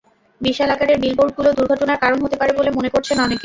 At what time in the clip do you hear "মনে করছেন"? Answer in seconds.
2.71-3.17